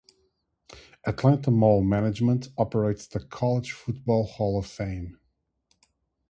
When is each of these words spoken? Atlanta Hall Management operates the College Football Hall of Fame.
Atlanta 1.05 1.51
Hall 1.51 1.83
Management 1.83 2.49
operates 2.57 3.05
the 3.05 3.19
College 3.19 3.71
Football 3.71 4.23
Hall 4.25 4.57
of 4.57 4.65
Fame. 4.65 5.19